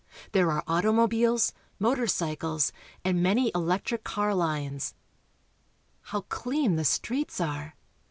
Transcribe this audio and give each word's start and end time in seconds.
There 0.31 0.49
are 0.49 0.63
automobiles, 0.65 1.53
motor 1.77 2.07
cycles, 2.07 2.73
and 3.05 3.21
many 3.21 3.51
electric 3.53 4.03
car 4.03 4.33
lines. 4.33 4.95
204 6.09 6.13
URUGUAY. 6.13 6.13
How 6.13 6.21
clean 6.35 6.75
the 6.75 6.85
streets 6.85 7.39
are 7.39 7.75